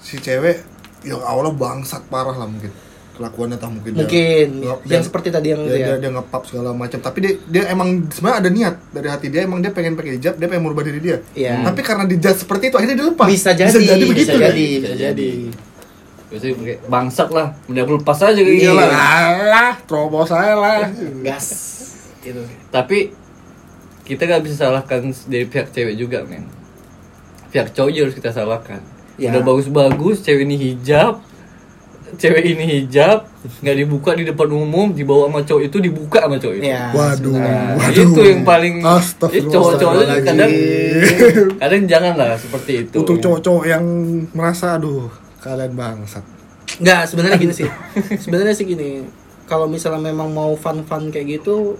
[0.00, 0.60] si cewek
[1.02, 2.68] yang awalnya bangsat parah lah mungkin
[3.16, 6.10] kelakuannya tak mungkin dia- mungkin dia- yang seperti tadi yang dia, itu dia, ya dia
[6.10, 9.70] ngepap segala macam tapi dia dia emang sebenarnya ada niat dari hati dia emang dia
[9.70, 11.64] pengen pakai hijab dia pengen merubah diri dia Iya.
[11.64, 14.40] tapi karena dijudge seperti itu akhirnya dia lepas bisa jadi bisa jadi begitu bisa ya?
[14.46, 15.30] jadi, Bisa bisa jadi.
[16.26, 18.74] Biasanya pakai bangsat lah, udah aku lepas aja kayak Iya gitu.
[18.74, 19.72] lah.
[19.86, 20.90] terobos saya lah
[21.22, 21.46] gas
[22.20, 23.14] gitu Tapi
[24.02, 26.46] kita gak bisa salahkan dari pihak cewek juga, men.
[27.48, 28.78] Pihak cowok juga harus kita salahkan.
[29.14, 29.30] Ya.
[29.30, 31.22] Udah bagus-bagus, cewek ini hijab,
[32.14, 33.26] cewek ini hijab,
[33.60, 36.66] nggak dibuka di depan umum, dibawa sama cowok itu dibuka sama cowok itu.
[36.70, 36.94] ya.
[36.94, 38.06] Waduh Nah, waduh.
[38.06, 38.74] itu yang paling
[39.34, 40.52] itu cowok-cowok itu kadang
[41.62, 42.96] kadang jangan lah seperti itu.
[43.02, 43.84] untuk cowok-cowok yang
[44.30, 45.10] merasa aduh
[45.42, 46.22] kalian bangsat.
[46.78, 47.68] Nggak sebenarnya gini sih.
[48.22, 49.02] Sebenarnya sih gini
[49.50, 51.78] kalau misalnya memang mau fun fun kayak gitu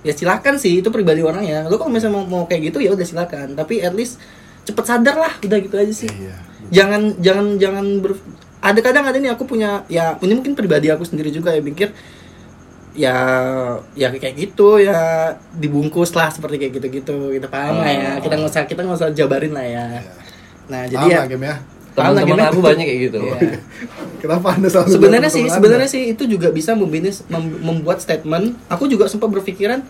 [0.00, 2.92] ya silakan sih itu pribadi orang ya lu kalau misalnya mau, mau kayak gitu ya
[2.92, 3.56] udah silakan.
[3.56, 4.20] Tapi at least
[4.68, 6.08] cepet sadar lah udah gitu aja sih.
[6.12, 6.36] Iya
[6.68, 8.12] jangan jangan jangan ber
[8.58, 11.94] ada kadang ada nih aku punya ya ini mungkin pribadi aku sendiri juga ya pikir
[12.98, 13.14] ya
[13.94, 18.50] ya kayak gitu ya dibungkus lah seperti kayak gitu-gitu kita paham lah ya kita nggak
[18.50, 19.84] usah kita nggak usah jabarin lah ya.
[20.66, 21.56] Nah jadi ya game ya?
[21.94, 23.18] Teman-teman aku banyak kayak gitu.
[23.22, 23.38] Iya.
[24.22, 28.58] kenapa anda selalu sebenarnya sih sebenarnya sih itu juga bisa membinis mem- membuat statement.
[28.66, 29.86] Aku juga sempat berpikiran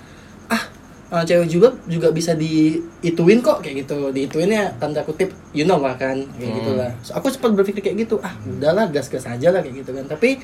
[0.53, 0.63] ah
[1.09, 4.11] eh, cewek juga juga bisa diituin kok kayak gitu.
[4.11, 6.59] Diituin ya tanda kutip you know lah kan kayak Hmm.
[6.61, 9.91] gitulah So, aku sempat berpikir kayak gitu ah udahlah gas gas aja lah kayak gitu
[9.93, 10.05] kan.
[10.05, 10.39] Tapi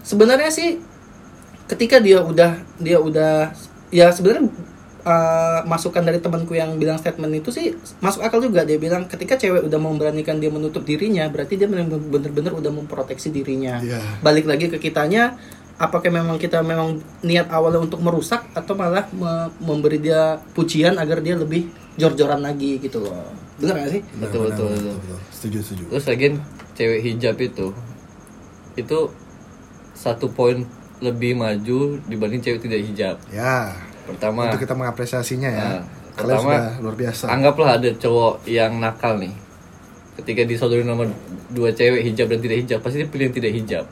[0.00, 0.80] sebenarnya sih
[1.66, 3.52] ketika dia udah dia udah
[3.90, 4.48] ya sebenarnya
[5.00, 8.64] eh, masukan dari temanku yang bilang statement itu sih masuk akal juga.
[8.64, 13.28] Dia bilang ketika cewek udah memberanikan dia menutup dirinya berarti dia bener- bener-bener udah memproteksi
[13.28, 13.76] dirinya.
[13.78, 14.00] Iya.
[14.20, 15.36] balik lagi ke kitanya
[15.78, 21.22] apakah memang kita memang niat awalnya untuk merusak atau malah me- memberi dia pujian agar
[21.22, 23.14] dia lebih jor-joran lagi gitu loh
[23.58, 25.18] bener gak sih Betul, betul, betul.
[25.30, 26.34] setuju setuju Terus lagian
[26.74, 27.66] cewek hijab itu
[28.74, 28.98] itu
[29.92, 30.62] satu poin
[30.98, 33.16] lebih maju dibanding cewek tidak hijab.
[33.30, 35.82] ya Pertama, untuk kita mengapresiasinya ya Nah,
[36.14, 39.34] kalian pertama, sudah luar biasa anggaplah ada cowok yang nakal nih.
[40.16, 41.06] Ketika disodori nama
[41.48, 43.84] dua cewek hijab dan tidak hijab, pasti dia pilih yang tidak hijab.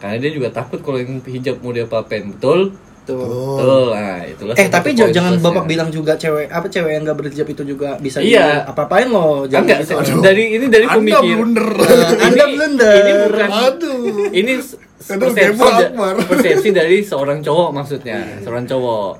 [0.00, 2.72] Karena dia juga takut kalau yang hijab mau dia apain, betul?
[3.02, 3.16] tuh Tuh.
[3.56, 3.84] Betul.
[3.90, 5.42] Nah, itulah eh tapi jangan plusnya.
[5.42, 8.64] bapak bilang juga cewek apa cewek yang gak berhijab itu juga bisa Iya.
[8.64, 9.92] apa apain loh Ah, enggak, gitu.
[9.94, 10.20] Aduh.
[10.20, 11.34] dari ini dari anda pemikir.
[11.34, 11.68] blunder
[12.28, 12.94] Anda blunder.
[12.94, 14.52] Ini bukan aduh ini
[15.00, 15.70] persepsi,
[16.28, 19.10] persepsi dari seorang cowok maksudnya seorang cowok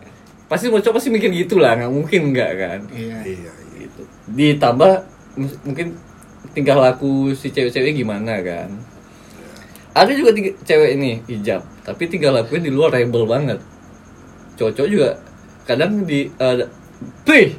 [0.47, 4.93] pasti mau cowok pasti mikir gitu lah nggak mungkin nggak kan iya iya gitu ditambah
[5.65, 5.97] mungkin
[6.53, 8.69] tingkah laku si cewek-cewek gimana kan
[9.93, 13.59] ada juga tiga, cewek ini hijab tapi tingkah lakunya di luar rebel banget
[14.55, 15.09] cowok-cowok juga
[15.65, 16.67] kadang di ada
[17.25, 17.57] Prih.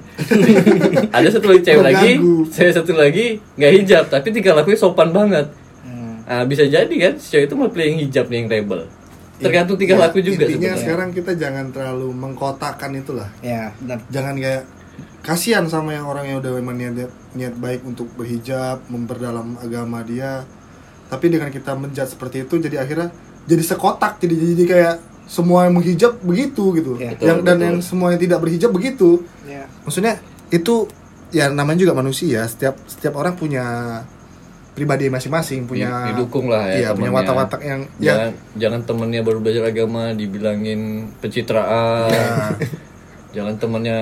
[1.18, 2.12] ada satu lagi cewek lagi
[2.48, 3.26] cewek satu lagi
[3.58, 5.48] nggak hijab tapi tingkah lakunya sopan banget
[5.82, 6.22] Hmm.
[6.24, 8.86] Nah, bisa jadi kan si cewek itu mau pilih yang hijab nih yang rebel.
[9.36, 10.78] Tergantung tingkah Ya, laku juga intinya sebenarnya.
[10.78, 14.64] sekarang kita jangan terlalu mengkotakan itulah ya benar jangan kayak
[15.22, 16.94] kasihan sama yang orang yang udah memang niat
[17.34, 20.46] niat baik untuk berhijab memperdalam agama dia
[21.12, 23.12] tapi dengan kita menjat seperti itu jadi akhirnya
[23.44, 24.96] jadi sekotak jadi jadi kayak
[25.28, 27.12] semua yang menghijab begitu gitu Ya.
[27.12, 27.68] Betul, yang dan betul.
[27.68, 29.10] yang semua yang tidak berhijab begitu
[29.44, 29.68] Ya.
[29.84, 30.88] maksudnya itu
[31.30, 33.64] ya namanya juga manusia setiap setiap orang punya
[34.72, 39.22] pribadi masing-masing punya Di- didukung lah ya iya punya watak-watak yang ya jangan jangan temennya
[39.22, 42.56] baru belajar agama dibilangin pencitraan Ya.
[43.36, 44.00] jangan temennya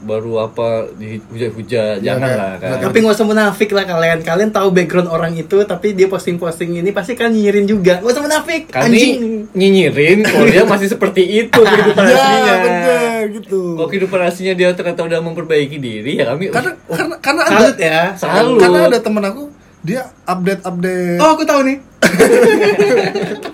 [0.00, 4.20] baru apa dihujat-hujat Ya, jangan lah kan Tapi nggak usah munafik lah kalian.
[4.20, 8.00] Kalian tahu background orang itu, tapi dia posting-posting ini pasti kan nyinyirin juga.
[8.00, 8.62] Nggak usah munafik.
[8.66, 9.20] kami Anjing.
[9.50, 14.68] nyinyirin kalau dia masih seperti itu kehidupan ya aslinya bener gitu kalau kehidupan aslinya dia
[14.70, 18.00] ternyata udah memperbaiki diri ya kami karena karena karena ada Salut ya.
[18.14, 18.58] Salut.
[18.58, 19.42] karena ada temen aku
[19.80, 21.76] dia update update Oh, aku tahu nih.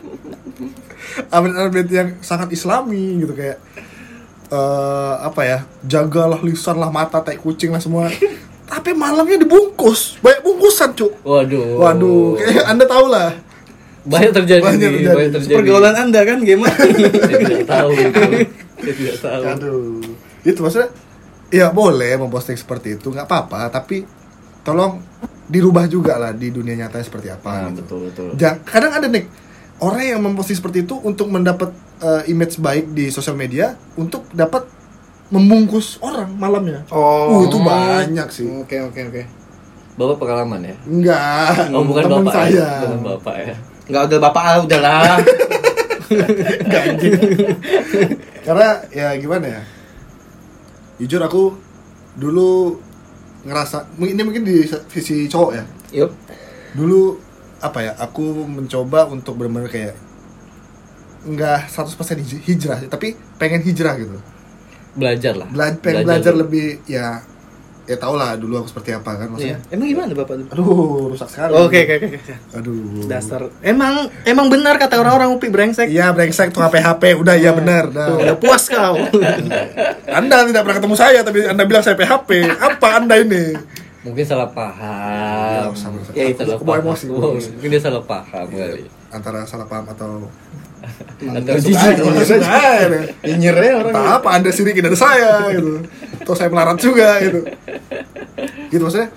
[1.29, 3.59] update update yang sangat islami gitu kayak
[4.47, 8.07] eh apa ya jagalah lisan lah mata tai kucing lah semua.
[8.71, 11.13] Tapi malamnya dibungkus banyak bungkusan cuk.
[11.23, 11.79] Waduh.
[11.83, 13.31] Waduh kayak anda tahu lah
[14.07, 15.17] banyak terjadi Banyak terjadi.
[15.19, 15.57] banyak terjadi.
[15.59, 16.79] Pergaulan Anda kan gimana?
[17.27, 18.23] saya tidak tahu itu.
[18.79, 19.43] Saya tidak tahu.
[19.51, 19.99] Aduh.
[20.47, 20.89] Itu maksudnya
[21.51, 24.03] ya boleh memposting seperti itu nggak apa-apa tapi
[24.67, 24.99] tolong
[25.47, 27.83] dirubah juga lah di dunia nyata seperti apa nah, gitu.
[27.87, 28.29] betul betul.
[28.35, 29.23] Ja- kadang ada nih
[29.83, 34.65] orang yang memposting seperti itu untuk mendapat eh, image baik di sosial media untuk dapat
[35.27, 36.87] membungkus orang malamnya.
[36.95, 37.43] Oh.
[37.43, 38.47] Uh, itu banyak sih.
[38.63, 39.23] Oke, oke, oke.
[39.97, 41.73] bapak pengalaman ya Enggak.
[41.73, 42.53] oh bukan temen bapak saya.
[42.53, 43.55] ya bukan bapak ya
[43.87, 45.03] Enggak udah Bapak ah, udahlah.
[46.67, 47.15] Enggak, anjing.
[48.43, 49.63] Karena ya gimana ya?
[50.99, 51.55] Jujur aku
[52.19, 52.83] dulu
[53.47, 55.65] ngerasa ini mungkin di sisi cowok ya.
[56.03, 56.11] Yup.
[56.75, 57.15] Dulu
[57.59, 57.93] apa ya?
[57.97, 59.95] Aku mencoba untuk benar-benar kayak
[61.25, 64.19] nggak 100% hij- hijrah, tapi pengen hijrah gitu.
[64.95, 66.41] belajar lah Bela pengen belajar dulu.
[66.43, 67.21] lebih ya
[67.85, 69.31] ya tau lah dulu aku seperti apa kan Iya.
[69.31, 69.59] maksudnya.
[69.69, 70.35] Emang gimana Bapak?
[70.49, 70.67] Aduh,
[71.07, 71.53] rusak sekali.
[71.53, 72.09] Oke, oke, oke.
[72.17, 72.35] oke.
[72.57, 73.05] Aduh.
[73.05, 73.45] Dasar.
[73.61, 75.87] Emang emang benar kata orang-orang UPI brengsek.
[75.87, 77.03] Iya, brengsek tuh HP HP.
[77.15, 77.87] Udah iya benar.
[77.87, 78.17] Tuh, Dah.
[78.25, 78.97] udah puas kau.
[80.19, 82.31] Anda tidak pernah ketemu saya tapi Anda bilang saya PHP.
[82.49, 83.45] Apa Anda ini?
[84.07, 87.05] Mungkin salah paham Ya, sama- ya aku- salah paham emosi.
[87.51, 90.11] Mungkin dia salah paham kali Antara salah paham atau
[91.19, 91.99] atau jijik.
[93.21, 93.91] Nyinyirin orang.
[93.91, 95.83] Entah apa Anda sirikin dari saya gitu.
[96.21, 97.41] Atau saya melarat juga gitu.
[98.69, 99.11] Gitu maksudnya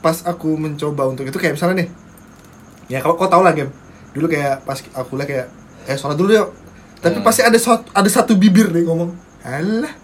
[0.00, 1.88] pas aku mencoba untuk itu kayak misalnya nih.
[2.88, 3.70] Ya kalau kau tau lah game.
[4.10, 5.46] Dulu kayak pas aku lah kayak
[5.84, 6.48] eh sholat dulu yuk.
[6.98, 7.24] Tapi Hmm.
[7.24, 9.14] pasti ada satu, ada satu bibir nih ngomong.
[9.40, 9.94] Alah.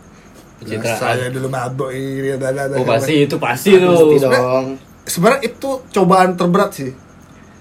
[0.58, 0.96] Ya, Pencitraan.
[0.98, 2.96] saya dulu mabok ini da, da, da, oh da.
[2.96, 4.66] pasti itu pasti tuh Pasti dong.
[5.04, 6.90] sebenarnya itu cobaan terberat sih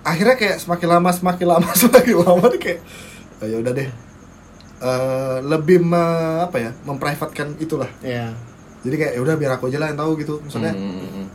[0.02, 2.80] akhirnya kayak semakin lama semakin lama semakin lama nih kayak
[3.38, 3.90] "Oh, ya udah deh
[4.78, 6.04] Eh, lebih me-
[6.42, 8.32] apa ya memprivatkan itulah Ya.
[8.82, 11.26] jadi kayak ya udah biar aku aja lah yang tahu gitu maksudnya Hmm, hmm, hmm.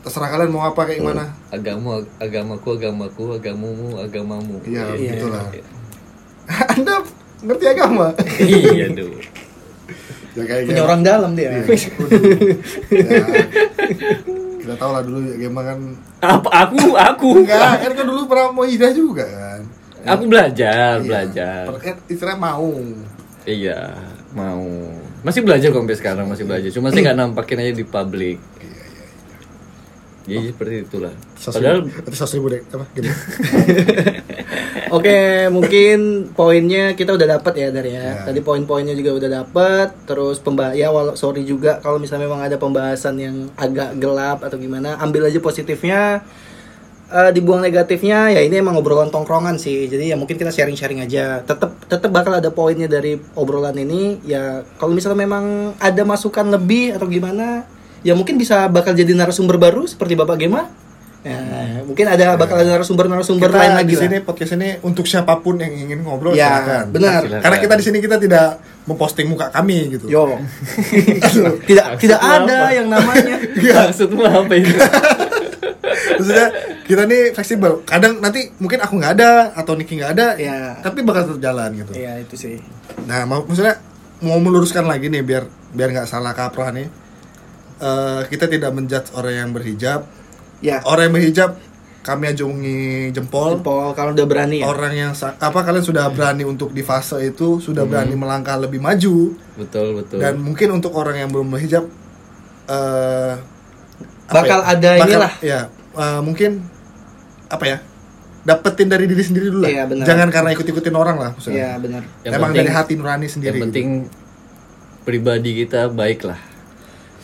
[0.00, 5.10] terserah kalian mau apa kayak gimana agama agamaku agamaku agamamu agamamu Iya, Iya.
[5.10, 5.44] betul lah.
[6.72, 6.94] anda
[7.42, 8.06] ngerti agama
[8.38, 9.08] iya tuh
[10.32, 10.86] ya kayak Punya gitu.
[10.86, 11.50] orang dalam dia.
[11.50, 11.64] Iya.
[14.62, 15.78] Ya, kita tahu lah dulu ya game kan.
[16.20, 17.30] Apa aku aku.
[17.42, 19.60] Enggak kan kan dulu pernah mau hijrah juga kan.
[20.08, 21.02] Aku belajar Iya.
[21.02, 21.62] belajar.
[21.78, 22.70] Kan istilah mau.
[23.42, 23.90] Iya
[24.32, 24.62] mau.
[25.22, 26.70] Masih belajar kok sampai sekarang masih belajar.
[26.70, 28.38] Cuma saya nggak nampakin aja di publik
[30.26, 31.78] jadi seperti itulah padahal
[32.10, 33.08] seratus ribu deh apa gitu
[34.92, 38.12] Oke, mungkin poinnya kita udah dapat ya dari ya.
[38.12, 38.28] Ya.
[38.28, 39.88] Tadi poin-poinnya juga udah dapat.
[40.04, 44.60] Terus pembah ya walau sorry juga kalau misalnya memang ada pembahasan yang agak gelap atau
[44.60, 46.20] gimana, ambil aja positifnya.
[47.12, 51.44] Eh, dibuang negatifnya ya ini emang obrolan tongkrongan sih jadi ya mungkin kita sharing-sharing aja
[51.44, 56.96] tetap tetap bakal ada poinnya dari obrolan ini ya kalau misalnya memang ada masukan lebih
[56.96, 57.68] atau gimana
[58.02, 60.66] ya mungkin bisa bakal jadi narasumber baru seperti bapak Gema
[61.22, 61.38] ya,
[61.82, 64.02] mungkin ada bakal ada narasumber-narasumber kita lain lagi di lah.
[64.02, 66.84] sini podcast ini untuk siapa pun yang ingin ngobrol Ya, silakan.
[66.90, 67.20] benar.
[67.22, 67.42] Silakan.
[67.42, 68.46] Karena kita di sini kita tidak
[68.82, 70.10] memposting muka kami gitu.
[70.10, 70.34] Yo.
[71.70, 72.74] tidak tidak ada apa?
[72.74, 73.38] yang namanya.
[73.86, 74.74] maksudmu apa itu
[76.12, 76.48] Maksudnya
[76.82, 77.72] kita nih fleksibel.
[77.84, 80.78] Kadang nanti mungkin aku nggak ada atau Niki nggak ada, Ya.
[80.80, 81.92] tapi bakal tetap jalan gitu.
[81.94, 82.56] Iya, itu sih.
[83.06, 83.78] Nah, mau maksudnya
[84.18, 86.86] mau meluruskan lagi nih biar biar nggak salah kaprah nih.
[87.82, 90.06] Eh, kita tidak menjudge orang yang berhijab.
[90.62, 90.78] Ya.
[90.82, 91.50] Orang yang berhijab
[92.00, 93.58] kami ajungi jempol.
[93.58, 94.66] Jempol kalau udah berani ya.
[94.66, 99.34] Orang yang apa kalian sudah berani untuk di fase itu sudah berani melangkah lebih maju.
[99.52, 101.84] betul betul dan mungkin untuk orang yang belum berhijab
[102.64, 103.34] eh
[104.24, 105.32] apa Bakal ada inilah.
[105.40, 105.60] ya
[105.92, 106.64] eh, mungkin
[107.46, 107.78] apa ya
[108.42, 110.04] dapetin dari diri sendiri dulu lah Iya, benar.
[110.04, 112.02] jangan karena ikut ikutin orang lah Iya, maksudnya benar.
[112.22, 113.66] Yang emang penting- dari hati nurani sendiri yang gitu.
[113.68, 113.88] penting
[115.02, 116.38] pribadi kita baik lah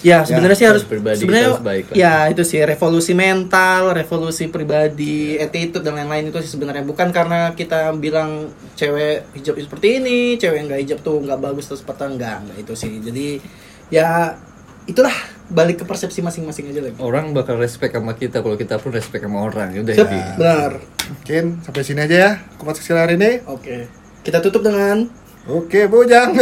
[0.07, 1.97] Ya sebenarnya sih harus pribadi sebenarnya baik lah.
[1.99, 7.51] ya itu sih revolusi mental, revolusi pribadi, attitude dan lain-lain itu sih sebenarnya bukan karena
[7.59, 8.47] kita bilang
[8.79, 12.73] cewek hijab seperti ini, cewek nggak hijab tuh nggak bagus terus patah enggak, enggak itu
[12.79, 12.93] sih.
[13.03, 13.43] Jadi
[13.91, 14.39] ya
[14.87, 15.13] itulah
[15.49, 16.97] balik ke persepsi masing-masing aja lagi.
[17.01, 20.19] orang bakal respect sama kita kalau kita pun respect sama orang ya udah Siap, jadi
[20.37, 20.73] benar.
[21.09, 22.31] Mungkin sampai sini aja ya
[22.61, 23.43] kupas kecil hari ini.
[23.49, 23.89] Oke.
[24.23, 25.09] Kita tutup dengan
[25.49, 26.37] Oke, bujang.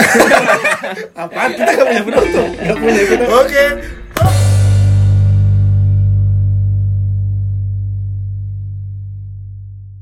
[1.23, 2.49] Apaan kita punya penutup?
[2.59, 3.25] punya kita.
[3.31, 3.65] Oke,